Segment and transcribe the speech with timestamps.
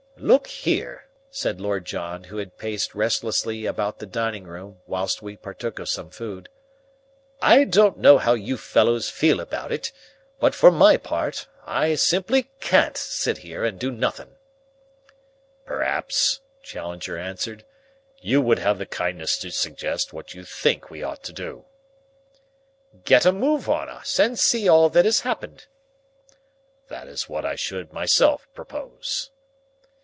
[0.17, 5.35] "Look here," said Lord John, who had paced restlessly about the dining room whilst we
[5.35, 6.47] partook of some food,
[7.41, 9.91] "I don't know how you fellows feel about it,
[10.39, 14.35] but for my part, I simply can't sit here and do nothin'."
[15.65, 17.65] "Perhaps," Challenger answered,
[18.19, 21.65] "you would have the kindness to suggest what you think we ought to do."
[23.05, 25.65] "Get a move on us and see all that has happened."
[26.89, 29.31] "That is what I should myself propose."